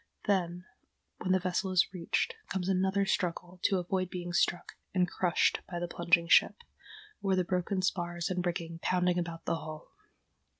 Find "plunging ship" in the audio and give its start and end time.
5.87-6.63